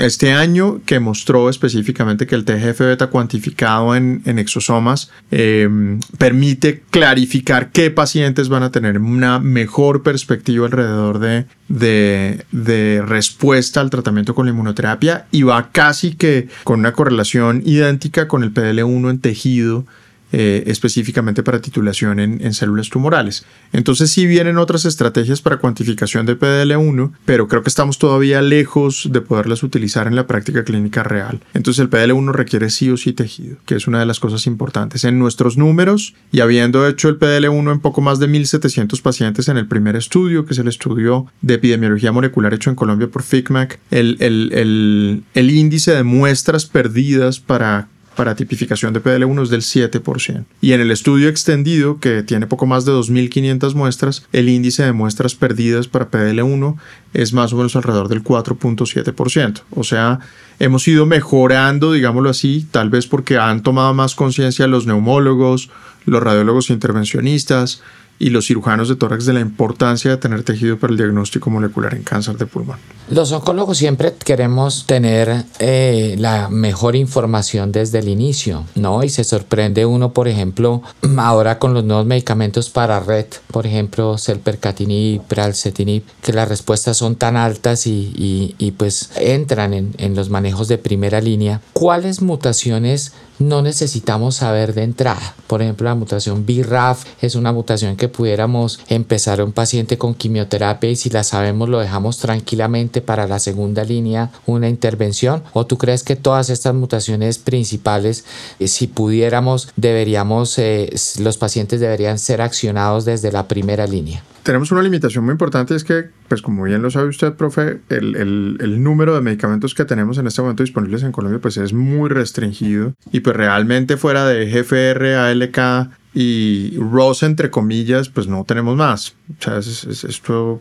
este 0.00 0.32
año, 0.32 0.82
que 0.84 1.00
mostró 1.00 1.48
específicamente 1.48 2.26
que 2.26 2.34
el 2.34 2.44
TGF 2.44 2.80
beta 2.80 3.06
cuantificado 3.06 3.96
en, 3.96 4.20
en 4.26 4.38
exosomas 4.38 5.10
em, 5.30 5.98
permite 6.18 6.82
clarificar 6.90 7.72
qué 7.72 7.90
pacientes 7.90 8.50
van 8.50 8.64
a 8.64 8.70
tener 8.70 8.98
una 8.98 9.38
mejor 9.38 10.02
perspectiva 10.02 10.66
alrededor 10.66 11.20
de, 11.20 11.46
de, 11.68 12.44
de 12.52 13.02
respuesta 13.02 13.80
al 13.80 13.88
tratamiento 13.88 14.34
con 14.34 14.44
la 14.44 14.52
inmunoterapia 14.52 15.26
y 15.30 15.42
va 15.42 15.70
casi 15.72 16.16
que 16.16 16.48
con 16.64 16.80
una 16.80 16.92
correlación 16.92 17.62
idéntica 17.64 18.28
con 18.28 18.42
el 18.42 18.52
PDL1 18.52 19.08
en 19.08 19.20
tejido 19.20 19.86
eh, 20.32 20.64
específicamente 20.66 21.42
para 21.42 21.60
titulación 21.60 22.20
en, 22.20 22.54
células 22.54 22.90
tumorales. 22.90 23.44
Entonces 23.72 24.10
sí 24.10 24.26
vienen 24.26 24.58
otras 24.58 24.84
estrategias 24.84 25.40
para 25.40 25.58
cuantificación 25.58 26.26
de 26.26 26.38
PDL1, 26.38 27.12
pero 27.24 27.48
creo 27.48 27.62
que 27.62 27.68
estamos 27.68 27.98
todavía 27.98 28.42
lejos 28.42 29.08
de 29.10 29.20
poderlas 29.20 29.62
utilizar 29.62 30.06
en 30.06 30.16
la 30.16 30.26
práctica 30.26 30.64
clínica 30.64 31.02
real. 31.02 31.40
Entonces 31.54 31.80
el 31.80 31.90
PDL1 31.90 32.32
requiere 32.32 32.70
sí 32.70 32.90
o 32.90 32.96
sí 32.96 33.12
tejido, 33.12 33.56
que 33.64 33.76
es 33.76 33.86
una 33.86 34.00
de 34.00 34.06
las 34.06 34.20
cosas 34.20 34.46
importantes. 34.46 35.04
En 35.04 35.18
nuestros 35.18 35.56
números, 35.56 36.14
y 36.30 36.40
habiendo 36.40 36.86
hecho 36.86 37.08
el 37.08 37.18
PDL1 37.18 37.72
en 37.72 37.80
poco 37.80 38.00
más 38.00 38.18
de 38.18 38.28
1.700 38.28 39.00
pacientes 39.00 39.48
en 39.48 39.56
el 39.56 39.66
primer 39.66 39.96
estudio, 39.96 40.44
que 40.44 40.52
es 40.52 40.58
el 40.58 40.68
estudio 40.68 41.26
de 41.42 41.54
epidemiología 41.54 42.12
molecular 42.12 42.54
hecho 42.54 42.70
en 42.70 42.76
Colombia 42.76 43.08
por 43.08 43.22
FICMAC, 43.22 43.78
el, 43.90 44.16
el, 44.20 45.22
el 45.34 45.50
índice 45.50 45.92
de 45.92 46.02
muestras 46.02 46.66
perdidas 46.66 47.40
para 47.40 47.88
para 48.18 48.34
tipificación 48.34 48.92
de 48.92 49.00
PDL1 49.00 49.44
es 49.44 49.48
del 49.48 49.60
7%. 49.60 50.44
Y 50.60 50.72
en 50.72 50.80
el 50.80 50.90
estudio 50.90 51.28
extendido, 51.28 52.00
que 52.00 52.24
tiene 52.24 52.48
poco 52.48 52.66
más 52.66 52.84
de 52.84 52.90
2.500 52.90 53.74
muestras, 53.74 54.26
el 54.32 54.48
índice 54.48 54.82
de 54.82 54.90
muestras 54.90 55.36
perdidas 55.36 55.86
para 55.86 56.10
PDL1 56.10 56.74
es 57.14 57.32
más 57.32 57.52
o 57.52 57.56
menos 57.56 57.76
alrededor 57.76 58.08
del 58.08 58.24
4.7%. 58.24 59.60
O 59.70 59.84
sea, 59.84 60.18
hemos 60.58 60.88
ido 60.88 61.06
mejorando, 61.06 61.92
digámoslo 61.92 62.28
así, 62.28 62.66
tal 62.68 62.90
vez 62.90 63.06
porque 63.06 63.38
han 63.38 63.62
tomado 63.62 63.94
más 63.94 64.16
conciencia 64.16 64.66
los 64.66 64.84
neumólogos, 64.84 65.70
los 66.04 66.20
radiólogos 66.20 66.70
intervencionistas, 66.70 67.82
y 68.18 68.30
los 68.30 68.46
cirujanos 68.46 68.88
de 68.88 68.96
tórax 68.96 69.26
de 69.26 69.32
la 69.32 69.40
importancia 69.40 70.10
de 70.10 70.16
tener 70.16 70.42
tejido 70.42 70.78
para 70.78 70.92
el 70.92 70.96
diagnóstico 70.96 71.50
molecular 71.50 71.94
en 71.94 72.02
cáncer 72.02 72.36
de 72.36 72.46
pulmón. 72.46 72.78
Los 73.10 73.32
oncólogos 73.32 73.78
siempre 73.78 74.14
queremos 74.22 74.84
tener 74.86 75.44
eh, 75.60 76.16
la 76.18 76.48
mejor 76.50 76.94
información 76.94 77.72
desde 77.72 78.00
el 78.00 78.08
inicio, 78.08 78.64
¿no? 78.74 79.02
Y 79.02 79.08
se 79.08 79.24
sorprende 79.24 79.86
uno, 79.86 80.12
por 80.12 80.28
ejemplo, 80.28 80.82
ahora 81.18 81.58
con 81.58 81.74
los 81.74 81.84
nuevos 81.84 82.06
medicamentos 82.06 82.68
para 82.68 83.00
red, 83.00 83.26
por 83.50 83.66
ejemplo, 83.66 84.18
selpercatinib, 84.18 85.22
pralsetinib, 85.22 86.02
que 86.22 86.32
las 86.32 86.48
respuestas 86.48 86.96
son 86.96 87.16
tan 87.16 87.36
altas 87.36 87.86
y, 87.86 88.54
y, 88.58 88.70
pues 88.72 89.10
entran 89.16 89.72
en, 89.72 89.94
en 89.98 90.14
los 90.14 90.28
manejos 90.28 90.68
de 90.68 90.78
primera 90.78 91.20
línea. 91.20 91.60
¿Cuáles 91.72 92.20
mutaciones 92.20 93.12
no 93.38 93.62
necesitamos 93.62 94.36
saber 94.36 94.74
de 94.74 94.82
entrada. 94.82 95.34
Por 95.46 95.62
ejemplo, 95.62 95.88
la 95.88 95.94
mutación 95.94 96.44
BRAF 96.44 97.04
es 97.22 97.34
una 97.34 97.52
mutación 97.52 97.96
que 97.96 98.07
pudiéramos 98.08 98.80
empezar 98.88 99.40
a 99.40 99.44
un 99.44 99.52
paciente 99.52 99.98
con 99.98 100.14
quimioterapia 100.14 100.90
y 100.90 100.96
si 100.96 101.10
la 101.10 101.24
sabemos 101.24 101.68
lo 101.68 101.78
dejamos 101.78 102.18
tranquilamente 102.18 103.00
para 103.00 103.26
la 103.26 103.38
segunda 103.38 103.84
línea 103.84 104.30
una 104.46 104.68
intervención. 104.68 105.42
¿O 105.52 105.66
tú 105.66 105.78
crees 105.78 106.02
que 106.02 106.16
todas 106.16 106.50
estas 106.50 106.74
mutaciones 106.74 107.38
principales, 107.38 108.24
eh, 108.58 108.68
si 108.68 108.86
pudiéramos, 108.86 109.72
deberíamos, 109.76 110.58
eh, 110.58 110.90
los 111.20 111.38
pacientes 111.38 111.80
deberían 111.80 112.18
ser 112.18 112.40
accionados 112.40 113.04
desde 113.04 113.32
la 113.32 113.48
primera 113.48 113.86
línea? 113.86 114.22
tenemos 114.48 114.72
una 114.72 114.80
limitación 114.80 115.26
muy 115.26 115.32
importante, 115.32 115.74
es 115.74 115.84
que, 115.84 116.06
pues 116.26 116.40
como 116.40 116.62
bien 116.62 116.80
lo 116.80 116.90
sabe 116.90 117.08
usted, 117.08 117.34
profe, 117.34 117.80
el, 117.90 118.16
el, 118.16 118.56
el, 118.60 118.82
número 118.82 119.14
de 119.14 119.20
medicamentos 119.20 119.74
que 119.74 119.84
tenemos 119.84 120.16
en 120.16 120.26
este 120.26 120.40
momento 120.40 120.62
disponibles 120.62 121.02
en 121.02 121.12
Colombia, 121.12 121.38
pues 121.38 121.58
es 121.58 121.74
muy 121.74 122.08
restringido. 122.08 122.94
Y 123.12 123.20
pues 123.20 123.36
realmente 123.36 123.98
fuera 123.98 124.26
de 124.26 124.46
GFR, 124.46 125.16
ALK 125.16 125.90
y 126.20 126.76
ROS, 126.78 127.22
entre 127.22 127.48
comillas, 127.48 128.08
pues 128.08 128.26
no 128.26 128.42
tenemos 128.44 128.74
más. 128.76 129.14
O 129.38 129.42
sea, 129.42 129.58
esto, 129.58 130.60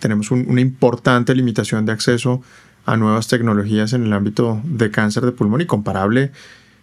tenemos 0.00 0.32
una 0.32 0.60
importante 0.60 1.36
limitación 1.36 1.86
de 1.86 1.92
acceso 1.92 2.42
a 2.84 2.96
nuevas 2.96 3.28
tecnologías 3.28 3.92
en 3.92 4.06
el 4.06 4.12
ámbito 4.12 4.60
de 4.64 4.90
cáncer 4.90 5.24
de 5.24 5.30
pulmón 5.30 5.60
y 5.60 5.66
comparable 5.66 6.32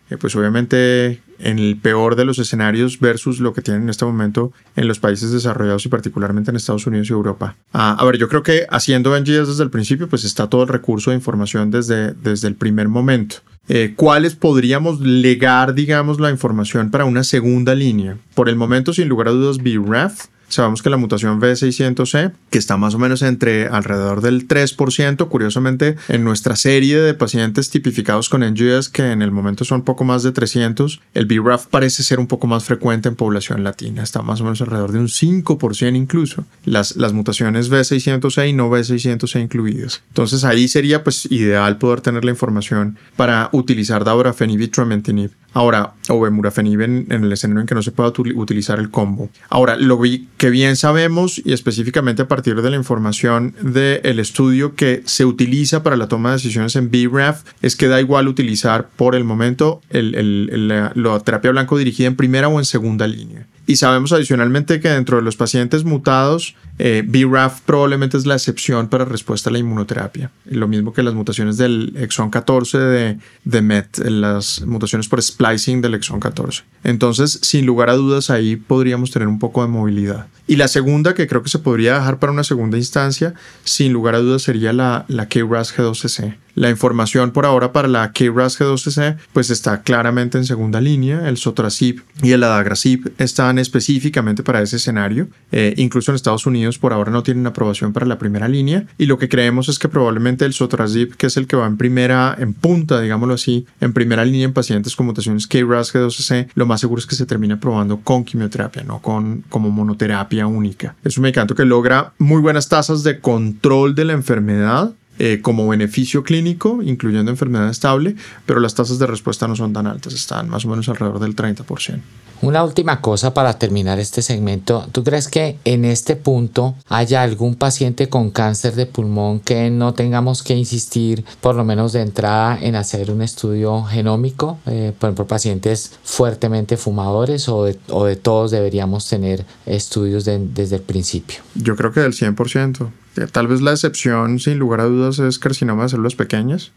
eh, 0.09 0.17
pues 0.17 0.35
obviamente 0.35 1.21
en 1.39 1.59
el 1.59 1.77
peor 1.77 2.15
de 2.15 2.25
los 2.25 2.39
escenarios 2.39 2.99
versus 2.99 3.39
lo 3.39 3.53
que 3.53 3.61
tienen 3.61 3.83
en 3.83 3.89
este 3.89 4.05
momento 4.05 4.51
en 4.75 4.87
los 4.87 4.99
países 4.99 5.31
desarrollados 5.31 5.85
y 5.85 5.89
particularmente 5.89 6.51
en 6.51 6.57
Estados 6.57 6.87
Unidos 6.87 7.09
y 7.09 7.13
Europa. 7.13 7.55
Ah, 7.73 7.95
a 7.99 8.05
ver, 8.05 8.17
yo 8.17 8.27
creo 8.29 8.43
que 8.43 8.65
haciendo 8.69 9.17
NGS 9.19 9.47
desde 9.47 9.63
el 9.63 9.69
principio, 9.69 10.07
pues 10.07 10.23
está 10.23 10.49
todo 10.49 10.63
el 10.63 10.69
recurso 10.69 11.11
de 11.11 11.17
información 11.17 11.71
desde, 11.71 12.13
desde 12.13 12.47
el 12.47 12.55
primer 12.55 12.87
momento. 12.87 13.37
Eh, 13.67 13.93
¿Cuáles 13.95 14.35
podríamos 14.35 14.99
legar, 15.01 15.73
digamos, 15.73 16.19
la 16.19 16.29
información 16.29 16.91
para 16.91 17.05
una 17.05 17.23
segunda 17.23 17.73
línea? 17.73 18.17
Por 18.35 18.47
el 18.47 18.55
momento, 18.55 18.93
sin 18.93 19.07
lugar 19.07 19.27
a 19.27 19.31
dudas, 19.31 19.57
BRAF 19.57 20.27
Sabemos 20.47 20.81
que 20.81 20.89
la 20.89 20.97
mutación 20.97 21.39
V600C, 21.41 22.33
que 22.49 22.57
está 22.57 22.77
más 22.77 22.95
o 22.95 22.99
menos 22.99 23.21
entre 23.21 23.67
alrededor 23.67 24.21
del 24.21 24.47
3%, 24.47 25.27
curiosamente 25.27 25.95
en 26.07 26.23
nuestra 26.23 26.55
serie 26.55 26.99
de 26.99 27.13
pacientes 27.13 27.69
tipificados 27.69 28.29
con 28.29 28.41
NGS, 28.41 28.89
que 28.89 29.11
en 29.11 29.21
el 29.21 29.31
momento 29.31 29.65
son 29.65 29.83
poco 29.83 30.03
más 30.03 30.23
de 30.23 30.31
300, 30.31 31.01
el 31.13 31.25
BRAF 31.25 31.67
parece 31.67 32.03
ser 32.03 32.19
un 32.19 32.27
poco 32.27 32.47
más 32.47 32.63
frecuente 32.63 33.09
en 33.09 33.15
población 33.15 33.63
latina, 33.63 34.03
está 34.03 34.21
más 34.21 34.41
o 34.41 34.43
menos 34.43 34.61
alrededor 34.61 34.91
de 34.91 34.99
un 34.99 35.07
5% 35.07 35.95
incluso, 35.95 36.45
las, 36.65 36.95
las 36.95 37.13
mutaciones 37.13 37.71
V600C 37.71 38.49
y 38.49 38.53
no 38.53 38.69
V600C 38.69 39.41
incluidas. 39.41 40.03
Entonces 40.09 40.43
ahí 40.43 40.67
sería 40.67 41.03
pues 41.03 41.25
ideal 41.31 41.77
poder 41.77 42.01
tener 42.01 42.25
la 42.25 42.31
información 42.31 42.97
para 43.15 43.49
utilizar 43.51 44.03
dabrafenib 44.03 44.61
y 44.61 44.67
tramentinib. 44.67 45.31
Ahora, 45.53 45.93
o 46.09 46.19
bemurafenib 46.19 46.81
en, 46.81 47.07
en 47.09 47.23
el 47.23 47.31
escenario 47.31 47.61
en 47.61 47.67
que 47.67 47.75
no 47.75 47.81
se 47.81 47.91
pueda 47.91 48.11
utilizar 48.35 48.77
el 48.77 48.89
combo. 48.89 49.29
Ahora, 49.49 49.77
lo 49.77 49.97
vi 49.97 50.27
que 50.37 50.49
bien 50.49 50.75
sabemos, 50.75 51.41
y 51.43 51.53
específicamente 51.53 52.23
a 52.23 52.27
partir 52.27 52.61
de 52.61 52.69
la 52.69 52.75
información 52.75 53.55
del 53.61 54.19
estudio 54.19 54.75
que 54.75 55.01
se 55.05 55.25
utiliza 55.25 55.81
para 55.83 55.95
la 55.95 56.07
toma 56.07 56.29
de 56.29 56.35
decisiones 56.35 56.75
en 56.75 56.91
BRAF, 56.91 57.43
es 57.61 57.75
que 57.75 57.87
da 57.87 58.01
igual 58.01 58.27
utilizar 58.27 58.89
por 58.95 59.15
el 59.15 59.23
momento 59.23 59.81
la 59.91 61.19
terapia 61.23 61.51
blanco 61.51 61.77
dirigida 61.77 62.07
en 62.07 62.15
primera 62.15 62.47
o 62.49 62.59
en 62.59 62.65
segunda 62.65 63.07
línea. 63.07 63.47
Y 63.67 63.77
sabemos 63.77 64.11
adicionalmente 64.11 64.79
que 64.79 64.89
dentro 64.89 65.17
de 65.17 65.23
los 65.23 65.35
pacientes 65.35 65.83
mutados, 65.83 66.55
eh, 66.77 67.03
BRAF 67.05 67.61
probablemente 67.61 68.17
es 68.17 68.25
la 68.25 68.35
excepción 68.35 68.89
para 68.89 69.05
respuesta 69.05 69.49
a 69.49 69.53
la 69.53 69.59
inmunoterapia. 69.59 70.29
Lo 70.45 70.67
mismo 70.67 70.93
que 70.93 71.01
las 71.01 71.15
mutaciones 71.15 71.57
del 71.57 71.93
exón 71.97 72.29
14 72.29 72.77
de, 72.77 73.61
MET, 73.61 73.97
las 73.97 74.61
mutaciones 74.61 75.07
por 75.07 75.21
splicing 75.21 75.81
del 75.81 75.95
exón 75.95 76.19
14. 76.19 76.63
Entonces, 76.83 77.39
sin 77.41 77.65
lugar 77.65 77.89
a 77.89 77.95
dudas, 77.95 78.29
ahí 78.29 78.55
podríamos 78.55 79.09
tener 79.09 79.27
un 79.27 79.39
poco 79.39 79.63
de 79.63 79.69
movilidad. 79.69 80.27
Y 80.47 80.57
la 80.57 80.67
segunda, 80.67 81.15
que 81.15 81.27
creo 81.27 81.41
que 81.41 81.49
se 81.49 81.59
podría 81.59 81.95
dejar 81.95 82.19
para 82.19 82.33
una 82.33 82.43
segunda 82.43 82.77
instancia, 82.77 83.33
sin 83.63 83.93
lugar 83.93 84.13
a 84.13 84.19
dudas, 84.19 84.43
sería 84.43 84.73
la, 84.73 85.05
la 85.07 85.27
KRAS 85.27 85.75
G12C. 85.75 86.35
La 86.55 86.69
información 86.69 87.31
por 87.31 87.45
ahora 87.45 87.73
para 87.73 87.89
la 87.89 88.13
KRAS 88.13 88.59
G12C 88.59 89.17
pues 89.33 89.49
está 89.49 89.81
claramente 89.81 90.37
en 90.37 90.45
segunda 90.45 90.79
línea. 90.79 91.27
El 91.27 91.35
Sotorasib 91.35 92.01
y 92.23 92.31
el 92.31 92.43
Adagrasib 92.43 93.11
están 93.17 93.59
específicamente 93.59 94.41
para 94.41 94.61
ese 94.61 94.77
escenario. 94.77 95.27
Eh, 95.51 95.73
incluso 95.75 96.11
en 96.11 96.15
Estados 96.15 96.45
Unidos 96.45 96.79
por 96.79 96.93
ahora 96.93 97.11
no 97.11 97.23
tienen 97.23 97.45
aprobación 97.45 97.91
para 97.91 98.05
la 98.05 98.17
primera 98.17 98.47
línea. 98.47 98.85
Y 98.97 99.05
lo 99.05 99.19
que 99.19 99.27
creemos 99.27 99.67
es 99.67 99.79
que 99.79 99.89
probablemente 99.89 100.45
el 100.45 100.53
Sotorasib, 100.53 101.17
que 101.17 101.27
es 101.27 101.35
el 101.35 101.45
que 101.45 101.57
va 101.57 101.67
en 101.67 101.75
primera, 101.75 102.33
en 102.39 102.53
punta, 102.53 103.01
digámoslo 103.01 103.33
así, 103.33 103.65
en 103.81 103.91
primera 103.91 104.23
línea 104.23 104.45
en 104.45 104.53
pacientes 104.53 104.95
con 104.95 105.07
mutaciones 105.07 105.47
KRAS 105.47 105.93
G12C, 105.93 106.51
lo 106.55 106.65
más 106.65 106.79
seguro 106.79 106.99
es 106.99 107.05
que 107.05 107.15
se 107.15 107.25
termine 107.25 107.57
probando 107.57 107.99
con 107.99 108.23
quimioterapia, 108.23 108.83
no 108.83 109.01
con 109.01 109.43
como 109.49 109.71
monoterapia 109.71 110.47
única. 110.47 110.95
Es 111.03 111.17
un 111.17 111.23
medicamento 111.23 111.53
que 111.53 111.65
logra 111.65 112.13
muy 112.17 112.39
buenas 112.39 112.69
tasas 112.69 113.03
de 113.03 113.19
control 113.19 113.93
de 113.93 114.05
la 114.05 114.13
enfermedad 114.13 114.93
eh, 115.19 115.39
como 115.41 115.67
beneficio 115.67 116.23
clínico, 116.23 116.81
incluyendo 116.81 117.31
enfermedad 117.31 117.69
estable, 117.69 118.15
pero 118.45 118.59
las 118.59 118.75
tasas 118.75 118.99
de 118.99 119.07
respuesta 119.07 119.47
no 119.47 119.55
son 119.55 119.73
tan 119.73 119.87
altas, 119.87 120.13
están 120.13 120.49
más 120.49 120.65
o 120.65 120.69
menos 120.69 120.89
alrededor 120.89 121.19
del 121.19 121.35
30%. 121.35 122.01
Una 122.41 122.63
última 122.63 122.99
cosa 123.01 123.33
para 123.33 123.57
terminar 123.57 123.97
este 123.97 124.21
segmento. 124.21 124.87
¿Tú 124.91 125.03
crees 125.03 125.29
que 125.29 125.57
en 125.63 125.85
este 125.85 126.15
punto 126.15 126.75
haya 126.89 127.23
algún 127.23 127.55
paciente 127.55 128.09
con 128.09 128.29
cáncer 128.29 128.75
de 128.75 128.85
pulmón 128.85 129.39
que 129.39 129.69
no 129.69 129.93
tengamos 129.93 130.43
que 130.43 130.53
insistir, 130.53 131.23
por 131.39 131.55
lo 131.55 131.63
menos 131.63 131.93
de 131.93 132.01
entrada, 132.01 132.59
en 132.61 132.75
hacer 132.75 133.09
un 133.09 133.21
estudio 133.21 133.83
genómico? 133.83 134.59
Eh, 134.65 134.91
por 134.99 135.07
ejemplo, 135.07 135.27
pacientes 135.27 135.93
fuertemente 136.03 136.75
fumadores 136.75 137.47
o 137.47 137.63
de, 137.63 137.79
o 137.89 138.05
de 138.05 138.17
todos 138.17 138.51
deberíamos 138.51 139.07
tener 139.07 139.45
estudios 139.65 140.25
desde 140.25 140.75
el 140.75 140.81
principio. 140.81 141.37
Yo 141.55 141.75
creo 141.75 141.93
que 141.93 142.01
del 142.01 142.13
100%. 142.13 142.91
Tal 143.31 143.47
vez 143.47 143.61
la 143.61 143.71
excepción, 143.71 144.39
sin 144.39 144.57
lugar 144.57 144.81
a 144.81 144.85
dudas, 144.85 145.19
es 145.19 145.39
carcinoma 145.39 145.83
de 145.83 145.89
células 145.89 146.15
pequeñas, 146.15 146.71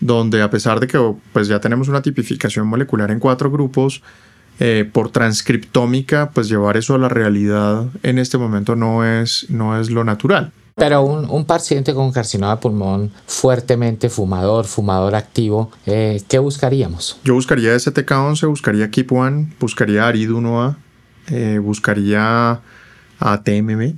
donde 0.00 0.42
a 0.42 0.50
pesar 0.50 0.80
de 0.80 0.86
que 0.86 0.98
pues, 1.32 1.48
ya 1.48 1.60
tenemos 1.60 1.88
una 1.88 2.02
tipificación 2.02 2.66
molecular 2.66 3.10
en 3.10 3.18
cuatro 3.18 3.50
grupos, 3.50 4.02
eh, 4.60 4.88
por 4.92 5.10
transcriptómica, 5.10 6.30
pues 6.30 6.48
llevar 6.48 6.76
eso 6.76 6.96
a 6.96 6.98
la 6.98 7.08
realidad 7.08 7.86
en 8.02 8.18
este 8.18 8.38
momento 8.38 8.74
no 8.74 9.04
es, 9.04 9.46
no 9.50 9.78
es 9.80 9.88
lo 9.88 10.02
natural. 10.02 10.50
Pero 10.74 11.02
un, 11.02 11.44
paciente 11.44 11.94
con 11.94 12.12
carcinoma 12.12 12.56
de 12.56 12.60
pulmón 12.60 13.12
fuertemente 13.26 14.08
fumador, 14.08 14.64
fumador 14.64 15.14
activo, 15.14 15.70
eh, 15.86 16.22
¿qué 16.28 16.38
buscaríamos? 16.38 17.18
Yo 17.24 17.34
buscaría 17.34 17.74
STK11, 17.74 18.48
buscaría 18.48 18.90
KIP1, 18.90 19.54
buscaría 19.60 20.08
ARID1A, 20.08 20.76
eh, 21.30 21.58
buscaría 21.60 22.60
ATMB, 23.18 23.94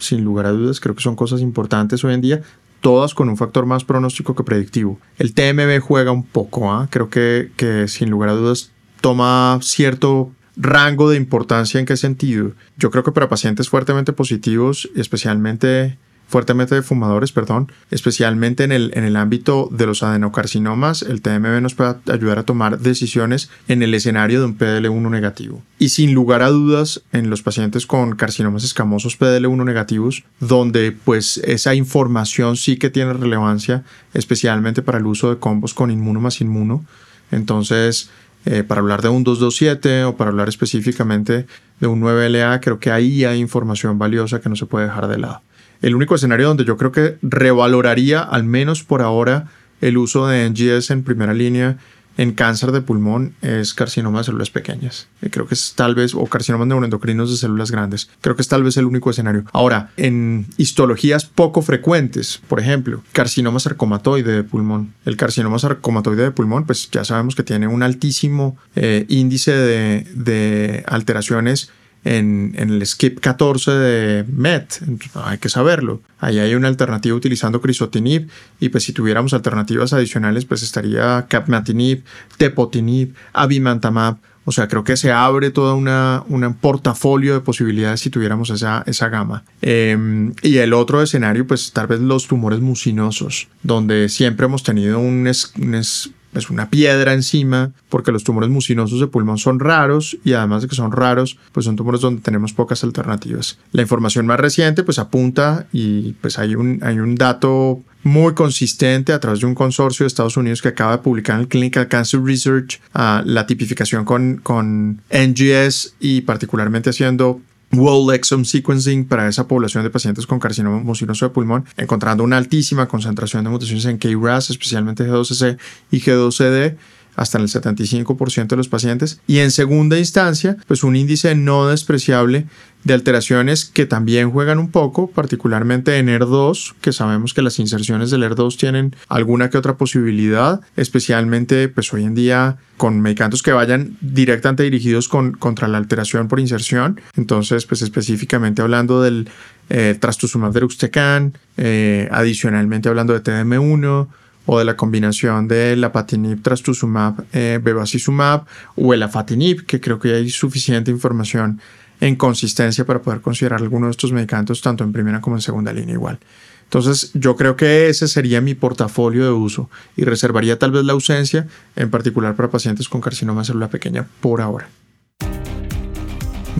sin 0.00 0.24
lugar 0.24 0.46
a 0.46 0.50
dudas, 0.50 0.80
creo 0.80 0.94
que 0.94 1.02
son 1.02 1.14
cosas 1.14 1.40
importantes 1.40 2.02
hoy 2.04 2.14
en 2.14 2.20
día 2.20 2.42
todas 2.80 3.14
con 3.14 3.28
un 3.28 3.36
factor 3.36 3.66
más 3.66 3.84
pronóstico 3.84 4.34
que 4.34 4.42
predictivo. 4.42 4.98
El 5.18 5.34
TMB 5.34 5.80
juega 5.80 6.12
un 6.12 6.24
poco, 6.24 6.72
¿ah? 6.72 6.88
creo 6.90 7.10
que, 7.10 7.52
que 7.56 7.88
sin 7.88 8.10
lugar 8.10 8.30
a 8.30 8.32
dudas 8.32 8.72
toma 9.00 9.58
cierto 9.62 10.32
rango 10.56 11.10
de 11.10 11.16
importancia 11.16 11.78
en 11.78 11.86
qué 11.86 11.96
sentido. 11.96 12.52
Yo 12.76 12.90
creo 12.90 13.04
que 13.04 13.12
para 13.12 13.28
pacientes 13.28 13.68
fuertemente 13.68 14.12
positivos, 14.12 14.90
especialmente 14.96 15.98
fuertemente 16.30 16.80
fumadores, 16.82 17.32
perdón, 17.32 17.72
especialmente 17.90 18.62
en 18.62 18.70
el, 18.70 18.92
en 18.94 19.02
el 19.02 19.16
ámbito 19.16 19.68
de 19.72 19.84
los 19.84 20.04
adenocarcinomas, 20.04 21.02
el 21.02 21.22
TMB 21.22 21.60
nos 21.60 21.74
puede 21.74 21.96
ayudar 22.06 22.38
a 22.38 22.44
tomar 22.44 22.78
decisiones 22.78 23.50
en 23.66 23.82
el 23.82 23.92
escenario 23.94 24.38
de 24.38 24.46
un 24.46 24.56
PDL1 24.56 25.10
negativo. 25.10 25.60
Y 25.80 25.88
sin 25.88 26.14
lugar 26.14 26.42
a 26.42 26.50
dudas, 26.50 27.02
en 27.12 27.30
los 27.30 27.42
pacientes 27.42 27.84
con 27.84 28.14
carcinomas 28.14 28.62
escamosos 28.62 29.18
PDL1 29.18 29.64
negativos, 29.64 30.22
donde 30.38 30.92
pues 30.92 31.38
esa 31.38 31.74
información 31.74 32.56
sí 32.56 32.76
que 32.76 32.90
tiene 32.90 33.12
relevancia, 33.12 33.82
especialmente 34.14 34.82
para 34.82 34.98
el 34.98 35.06
uso 35.06 35.30
de 35.30 35.40
combos 35.40 35.74
con 35.74 35.90
inmuno 35.90 36.20
más 36.20 36.40
inmuno. 36.40 36.84
Entonces, 37.32 38.08
eh, 38.44 38.62
para 38.62 38.80
hablar 38.80 39.02
de 39.02 39.08
un 39.08 39.24
227 39.24 40.04
o 40.04 40.16
para 40.16 40.30
hablar 40.30 40.48
específicamente 40.48 41.46
de 41.80 41.86
un 41.88 42.00
9LA, 42.00 42.60
creo 42.60 42.78
que 42.78 42.92
ahí 42.92 43.24
hay 43.24 43.40
información 43.40 43.98
valiosa 43.98 44.40
que 44.40 44.48
no 44.48 44.54
se 44.54 44.66
puede 44.66 44.86
dejar 44.86 45.08
de 45.08 45.18
lado. 45.18 45.42
El 45.82 45.94
único 45.94 46.14
escenario 46.14 46.48
donde 46.48 46.64
yo 46.64 46.76
creo 46.76 46.92
que 46.92 47.16
revaloraría, 47.22 48.20
al 48.20 48.44
menos 48.44 48.84
por 48.84 49.02
ahora, 49.02 49.46
el 49.80 49.96
uso 49.96 50.26
de 50.26 50.48
NGS 50.50 50.90
en 50.90 51.04
primera 51.04 51.32
línea 51.32 51.78
en 52.16 52.32
cáncer 52.32 52.70
de 52.72 52.82
pulmón 52.82 53.34
es 53.40 53.72
carcinoma 53.72 54.18
de 54.18 54.24
células 54.24 54.50
pequeñas. 54.50 55.08
Creo 55.30 55.46
que 55.46 55.54
es 55.54 55.72
tal 55.74 55.94
vez, 55.94 56.14
o 56.14 56.26
carcinomas 56.26 56.66
neuroendocrinos 56.66 57.30
de 57.30 57.36
células 57.38 57.70
grandes. 57.70 58.10
Creo 58.20 58.36
que 58.36 58.42
es 58.42 58.48
tal 58.48 58.62
vez 58.62 58.76
el 58.76 58.84
único 58.84 59.08
escenario. 59.08 59.44
Ahora, 59.52 59.90
en 59.96 60.46
histologías 60.58 61.24
poco 61.24 61.62
frecuentes, 61.62 62.42
por 62.46 62.60
ejemplo, 62.60 63.02
carcinoma 63.12 63.58
sarcomatoide 63.58 64.32
de 64.32 64.44
pulmón. 64.44 64.92
El 65.06 65.16
carcinoma 65.16 65.58
sarcomatoide 65.58 66.24
de 66.24 66.30
pulmón, 66.30 66.66
pues 66.66 66.90
ya 66.90 67.04
sabemos 67.04 67.34
que 67.34 67.42
tiene 67.42 67.68
un 67.68 67.82
altísimo 67.82 68.58
eh, 68.76 69.06
índice 69.08 69.52
de 69.52 70.84
alteraciones 70.88 71.70
en, 72.04 72.54
el 72.56 72.84
skip 72.86 73.20
14 73.20 73.70
de 73.72 74.24
MET, 74.24 74.80
hay 75.14 75.38
que 75.38 75.48
saberlo. 75.48 76.00
Ahí 76.18 76.38
hay 76.38 76.54
una 76.54 76.68
alternativa 76.68 77.14
utilizando 77.14 77.60
crisotinib 77.60 78.28
y 78.58 78.70
pues 78.70 78.84
si 78.84 78.92
tuviéramos 78.92 79.34
alternativas 79.34 79.92
adicionales 79.92 80.44
pues 80.44 80.62
estaría 80.62 81.26
capmatinib, 81.28 82.04
tepotinib, 82.36 83.14
abimantamab. 83.32 84.18
O 84.46 84.52
sea, 84.52 84.68
creo 84.68 84.84
que 84.84 84.96
se 84.96 85.12
abre 85.12 85.50
todo 85.50 85.76
una, 85.76 86.24
un 86.28 86.54
portafolio 86.54 87.34
de 87.34 87.40
posibilidades 87.40 88.00
si 88.00 88.10
tuviéramos 88.10 88.48
esa, 88.50 88.82
esa 88.86 89.08
gama. 89.10 89.44
Em, 89.60 90.32
y 90.42 90.56
el 90.56 90.72
otro 90.72 91.02
escenario, 91.02 91.46
pues 91.46 91.72
tal 91.72 91.86
vez 91.86 92.00
los 92.00 92.26
tumores 92.26 92.60
mucinosos, 92.60 93.48
donde 93.62 94.08
siempre 94.08 94.46
hemos 94.46 94.62
tenido 94.62 94.98
un, 94.98 95.30
un 95.58 95.74
es 95.74 96.10
una 96.50 96.70
piedra 96.70 97.12
encima, 97.12 97.72
porque 97.88 98.12
los 98.12 98.24
tumores 98.24 98.50
mucinosos 98.50 99.00
de 99.00 99.06
pulmón 99.06 99.38
son 99.38 99.60
raros 99.60 100.16
y 100.24 100.32
además 100.32 100.62
de 100.62 100.68
que 100.68 100.74
son 100.74 100.92
raros, 100.92 101.38
pues 101.52 101.66
son 101.66 101.76
tumores 101.76 102.00
donde 102.00 102.22
tenemos 102.22 102.52
pocas 102.52 102.84
alternativas. 102.84 103.58
La 103.72 103.82
información 103.82 104.26
más 104.26 104.40
reciente 104.40 104.82
pues 104.82 104.98
apunta 104.98 105.66
y 105.72 106.12
pues 106.14 106.38
hay 106.38 106.54
un, 106.54 106.80
hay 106.82 106.98
un 106.98 107.14
dato 107.14 107.82
muy 108.02 108.34
consistente 108.34 109.12
a 109.12 109.20
través 109.20 109.40
de 109.40 109.46
un 109.46 109.54
consorcio 109.54 110.04
de 110.04 110.08
Estados 110.08 110.36
Unidos 110.36 110.62
que 110.62 110.68
acaba 110.68 110.92
de 110.92 111.02
publicar 111.02 111.36
en 111.36 111.42
el 111.42 111.48
Clinical 111.48 111.88
Cancer 111.88 112.22
Research 112.22 112.80
uh, 112.94 113.22
la 113.24 113.46
tipificación 113.46 114.04
con, 114.04 114.38
con 114.42 115.02
NGS 115.10 115.94
y 116.00 116.22
particularmente 116.22 116.90
haciendo 116.90 117.40
Whole 117.72 118.14
exome 118.16 118.44
sequencing 118.44 119.06
para 119.06 119.28
esa 119.28 119.46
población 119.46 119.84
de 119.84 119.90
pacientes 119.90 120.26
con 120.26 120.40
carcinoma 120.40 120.80
mucinoso 120.80 121.26
de 121.26 121.30
pulmón, 121.30 121.64
encontrando 121.76 122.24
una 122.24 122.36
altísima 122.36 122.88
concentración 122.88 123.44
de 123.44 123.50
mutaciones 123.50 123.84
en 123.84 123.98
KRAS, 123.98 124.50
especialmente 124.50 125.06
G12C 125.08 125.56
y 125.92 126.00
G12D, 126.00 126.76
hasta 127.20 127.36
en 127.36 127.44
el 127.44 127.50
75% 127.50 128.48
de 128.48 128.56
los 128.56 128.68
pacientes. 128.68 129.20
Y 129.26 129.40
en 129.40 129.50
segunda 129.50 129.98
instancia, 129.98 130.56
pues 130.66 130.82
un 130.82 130.96
índice 130.96 131.34
no 131.34 131.68
despreciable 131.68 132.46
de 132.82 132.94
alteraciones 132.94 133.66
que 133.66 133.84
también 133.84 134.30
juegan 134.30 134.58
un 134.58 134.70
poco, 134.70 135.10
particularmente 135.10 135.98
en 135.98 136.08
ER2, 136.08 136.76
que 136.80 136.94
sabemos 136.94 137.34
que 137.34 137.42
las 137.42 137.58
inserciones 137.58 138.10
del 138.10 138.22
ER2 138.22 138.56
tienen 138.56 138.96
alguna 139.08 139.50
que 139.50 139.58
otra 139.58 139.76
posibilidad, 139.76 140.62
especialmente 140.76 141.68
pues 141.68 141.92
hoy 141.92 142.04
en 142.04 142.14
día 142.14 142.56
con 142.78 143.02
medicamentos 143.02 143.42
que 143.42 143.52
vayan 143.52 143.98
directamente 144.00 144.62
dirigidos 144.62 145.06
con, 145.06 145.32
contra 145.32 145.68
la 145.68 145.76
alteración 145.76 146.26
por 146.26 146.40
inserción. 146.40 147.02
Entonces, 147.18 147.66
pues 147.66 147.82
específicamente 147.82 148.62
hablando 148.62 149.02
del 149.02 149.28
eh, 149.68 149.94
trastuzumab 150.00 150.54
deruxtecan, 150.54 151.34
eh, 151.58 152.08
adicionalmente 152.10 152.88
hablando 152.88 153.12
de 153.12 153.22
TDM1, 153.22 154.08
o 154.52 154.58
de 154.58 154.64
la 154.64 154.76
combinación 154.76 155.46
de 155.46 155.76
la 155.76 155.92
patinib 155.92 156.42
trastuzumab, 156.42 157.24
eh, 157.32 157.60
bevacizumab 157.62 158.46
o 158.74 158.92
el 158.92 159.04
afatinib, 159.04 159.64
que 159.64 159.80
creo 159.80 160.00
que 160.00 160.12
hay 160.12 160.28
suficiente 160.28 160.90
información 160.90 161.60
en 162.00 162.16
consistencia 162.16 162.84
para 162.84 163.00
poder 163.00 163.20
considerar 163.20 163.60
alguno 163.60 163.86
de 163.86 163.92
estos 163.92 164.10
medicamentos 164.10 164.60
tanto 164.60 164.82
en 164.82 164.92
primera 164.92 165.20
como 165.20 165.36
en 165.36 165.42
segunda 165.42 165.72
línea 165.72 165.94
igual. 165.94 166.18
Entonces 166.64 167.12
yo 167.14 167.36
creo 167.36 167.54
que 167.54 167.90
ese 167.90 168.08
sería 168.08 168.40
mi 168.40 168.54
portafolio 168.54 169.24
de 169.24 169.30
uso 169.30 169.70
y 169.96 170.02
reservaría 170.02 170.58
tal 170.58 170.72
vez 170.72 170.84
la 170.84 170.94
ausencia, 170.94 171.46
en 171.76 171.88
particular 171.88 172.34
para 172.34 172.50
pacientes 172.50 172.88
con 172.88 173.00
carcinoma 173.00 173.44
celular 173.44 173.70
pequeña 173.70 174.08
por 174.20 174.40
ahora. 174.40 174.68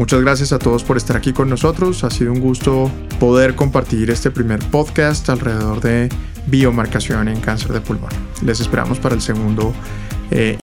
Muchas 0.01 0.23
gracias 0.23 0.51
a 0.55 0.59
todos 0.59 0.83
por 0.83 0.97
estar 0.97 1.15
aquí 1.15 1.35
con 1.35 1.51
nosotros. 1.51 2.05
Ha 2.05 2.11
sido 2.11 2.33
un 2.33 2.41
gusto 2.41 2.91
poder 3.19 3.55
compartir 3.55 4.09
este 4.11 4.31
primer 4.31 4.59
podcast 4.59 5.29
alrededor 5.29 5.83
de 5.83 6.09
biomarcación 6.47 7.29
en 7.29 7.39
cáncer 7.39 7.75
de 7.75 7.83
pulmón. 7.83 8.09
Les 8.43 8.61
esperamos 8.61 8.99
para 8.99 9.15
el 9.15 9.21
segundo 9.21 9.75
eh, 10.31 10.59